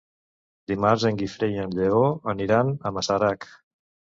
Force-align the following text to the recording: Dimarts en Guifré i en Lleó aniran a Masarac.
Dimarts 0.71 1.05
en 1.09 1.19
Guifré 1.19 1.49
i 1.57 1.61
en 1.65 1.77
Lleó 1.81 2.01
aniran 2.35 2.73
a 2.91 2.97
Masarac. 2.99 3.51